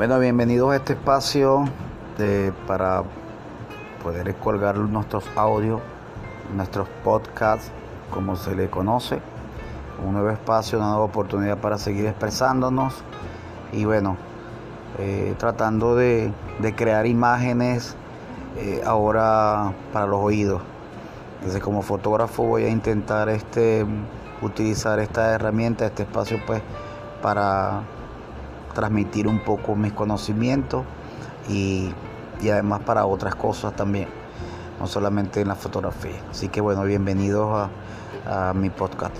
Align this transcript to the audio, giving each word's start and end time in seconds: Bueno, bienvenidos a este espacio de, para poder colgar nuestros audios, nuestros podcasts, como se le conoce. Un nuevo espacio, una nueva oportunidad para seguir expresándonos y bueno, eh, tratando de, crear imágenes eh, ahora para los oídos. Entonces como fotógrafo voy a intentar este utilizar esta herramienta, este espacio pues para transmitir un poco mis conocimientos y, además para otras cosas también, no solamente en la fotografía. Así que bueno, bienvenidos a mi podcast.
Bueno, 0.00 0.18
bienvenidos 0.18 0.72
a 0.72 0.76
este 0.76 0.94
espacio 0.94 1.66
de, 2.16 2.54
para 2.66 3.02
poder 4.02 4.34
colgar 4.36 4.78
nuestros 4.78 5.26
audios, 5.36 5.82
nuestros 6.56 6.88
podcasts, 7.04 7.70
como 8.10 8.34
se 8.34 8.54
le 8.56 8.70
conoce. 8.70 9.20
Un 10.02 10.14
nuevo 10.14 10.30
espacio, 10.30 10.78
una 10.78 10.88
nueva 10.88 11.04
oportunidad 11.04 11.58
para 11.58 11.76
seguir 11.76 12.06
expresándonos 12.06 12.94
y 13.74 13.84
bueno, 13.84 14.16
eh, 14.98 15.34
tratando 15.36 15.94
de, 15.94 16.32
crear 16.76 17.04
imágenes 17.04 17.94
eh, 18.56 18.80
ahora 18.86 19.74
para 19.92 20.06
los 20.06 20.20
oídos. 20.20 20.62
Entonces 21.40 21.62
como 21.62 21.82
fotógrafo 21.82 22.44
voy 22.44 22.64
a 22.64 22.70
intentar 22.70 23.28
este 23.28 23.84
utilizar 24.40 24.98
esta 24.98 25.34
herramienta, 25.34 25.84
este 25.84 26.04
espacio 26.04 26.40
pues 26.46 26.62
para 27.20 27.82
transmitir 28.72 29.26
un 29.28 29.40
poco 29.40 29.74
mis 29.74 29.92
conocimientos 29.92 30.84
y, 31.48 31.92
además 32.42 32.80
para 32.80 33.06
otras 33.06 33.34
cosas 33.34 33.74
también, 33.74 34.08
no 34.78 34.86
solamente 34.86 35.40
en 35.40 35.48
la 35.48 35.56
fotografía. 35.56 36.20
Así 36.30 36.48
que 36.48 36.60
bueno, 36.60 36.82
bienvenidos 36.84 37.68
a 38.26 38.52
mi 38.54 38.70
podcast. 38.70 39.14